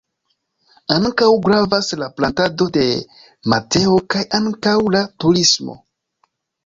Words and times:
Ankaŭ 0.95 1.27
gravas 1.47 1.89
la 2.03 2.07
plantado 2.21 2.67
de 2.79 2.85
mateo 3.53 4.01
kaj 4.15 4.25
ankaŭ 4.39 4.75
la 4.97 5.05
turismo. 5.25 5.77